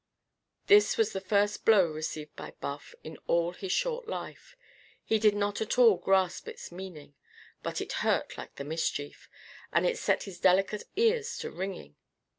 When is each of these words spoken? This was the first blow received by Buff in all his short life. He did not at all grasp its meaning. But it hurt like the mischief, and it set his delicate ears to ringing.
This 0.65 0.97
was 0.97 1.13
the 1.13 1.21
first 1.21 1.63
blow 1.63 1.85
received 1.91 2.35
by 2.35 2.55
Buff 2.59 2.95
in 3.03 3.19
all 3.27 3.51
his 3.53 3.71
short 3.71 4.07
life. 4.07 4.55
He 5.05 5.19
did 5.19 5.35
not 5.35 5.61
at 5.61 5.77
all 5.77 5.97
grasp 5.97 6.47
its 6.47 6.71
meaning. 6.71 7.13
But 7.61 7.81
it 7.81 7.93
hurt 8.01 8.35
like 8.35 8.55
the 8.55 8.63
mischief, 8.63 9.29
and 9.71 9.85
it 9.85 9.99
set 9.99 10.23
his 10.23 10.39
delicate 10.39 10.85
ears 10.95 11.37
to 11.37 11.51
ringing. 11.51 11.97